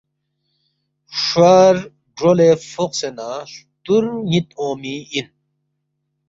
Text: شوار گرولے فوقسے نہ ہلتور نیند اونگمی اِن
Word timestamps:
شوار 1.23 1.75
گرولے 2.17 2.49
فوقسے 2.71 3.09
نہ 3.17 3.27
ہلتور 3.47 4.03
نیند 4.29 4.47
اونگمی 4.59 4.95
اِن 5.13 5.27